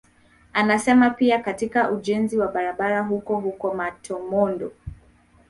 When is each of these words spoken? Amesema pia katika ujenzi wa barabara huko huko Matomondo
Amesema 0.53 1.09
pia 1.09 1.39
katika 1.39 1.91
ujenzi 1.91 2.37
wa 2.37 2.47
barabara 2.47 3.01
huko 3.01 3.35
huko 3.39 3.73
Matomondo 3.73 4.71